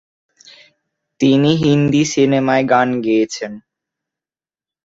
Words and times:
তিনি 1.19 1.51
হিন্দি 1.63 2.01
সিনেমায় 2.05 2.65
গান 2.69 2.89
গেয়েছেন। 3.01 3.51